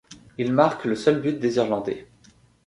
Il 0.39 0.51
marque 0.51 0.85
le 0.85 0.95
seul 0.95 1.21
but 1.21 1.37
des 1.37 1.57
irlandais. 1.57 2.07